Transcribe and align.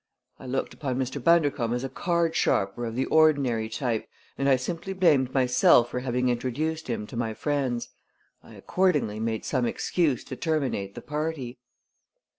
I 0.39 0.47
looked 0.47 0.73
upon 0.73 0.97
Mr. 0.97 1.23
Bundercombe 1.23 1.75
as 1.75 1.83
a 1.83 1.87
card 1.87 2.35
sharper 2.35 2.85
of 2.85 2.95
the 2.95 3.05
ordinary 3.05 3.69
type, 3.69 4.07
and 4.35 4.49
I 4.49 4.55
simply 4.55 4.93
blamed 4.93 5.31
myself 5.31 5.91
for 5.91 5.99
having 5.99 6.27
introduced 6.29 6.87
him 6.87 7.05
to 7.05 7.15
my 7.15 7.35
friends. 7.35 7.89
I 8.41 8.55
accordingly 8.55 9.19
made 9.19 9.45
some 9.45 9.67
excuse 9.67 10.23
to 10.23 10.35
terminate 10.35 10.95
the 10.95 11.03
party." 11.03 11.59